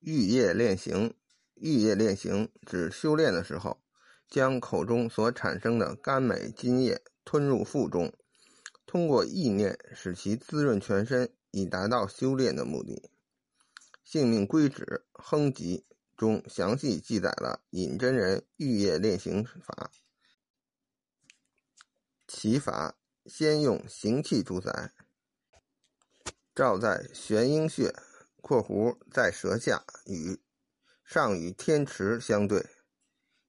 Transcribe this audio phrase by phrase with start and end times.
[0.00, 1.14] 玉液练形，
[1.54, 3.82] 玉液练形指修炼的时候，
[4.28, 8.12] 将口中所产生的甘美津液吞入腹中，
[8.86, 13.10] 通过意念使其滋润全身，以达到修炼的目的。
[14.12, 15.84] 《性命归旨·亨集》
[16.18, 19.90] 中详细记载了隐真人玉液炼形法。
[22.26, 22.96] 其法
[23.26, 24.92] 先用行气主宰，
[26.54, 27.94] 照在玄阴穴。
[28.40, 30.40] 括弧在舌下与
[31.04, 32.64] 上与天池相对，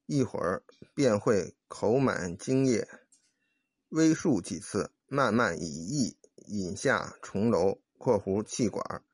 [0.06, 0.64] 一会儿
[0.94, 2.88] 便会口满津液。
[3.88, 9.04] 微数几次，慢慢以意引下重楼（括弧气管），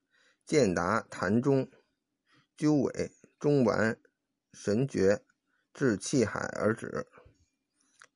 [0.46, 1.70] 渐达痰中，
[2.56, 3.98] 鸠尾中脘
[4.52, 5.24] 神诀
[5.74, 7.06] 至气海而止。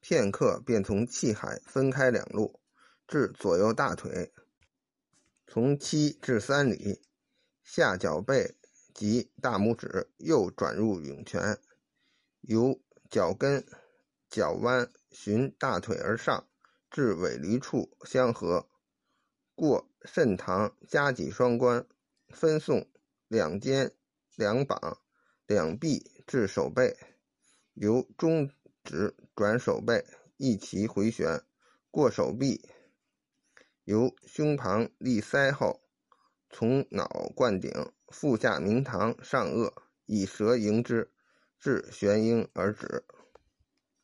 [0.01, 2.61] 片刻便从气海分开两路，
[3.07, 4.33] 至左右大腿，
[5.47, 7.03] 从七至三里。
[7.63, 8.55] 下脚背
[8.93, 11.59] 及大拇指又转入涌泉，
[12.41, 13.65] 由脚跟、
[14.29, 16.49] 脚弯循大腿而上，
[16.91, 18.69] 至尾闾处相合，
[19.55, 21.87] 过肾堂夹脊双关，
[22.29, 22.87] 分送
[23.29, 23.95] 两肩、
[24.37, 24.99] 两膀、
[25.47, 26.97] 两臂至手背，
[27.75, 28.51] 由中
[28.83, 30.05] 指转手背，
[30.37, 31.43] 一齐回旋，
[31.91, 32.69] 过手臂，
[33.85, 35.82] 由胸旁立腮后。
[36.53, 37.73] 从脑灌顶，
[38.09, 39.73] 腹下明堂上颚，
[40.05, 41.11] 以舌迎之，
[41.59, 43.05] 至玄阴而止。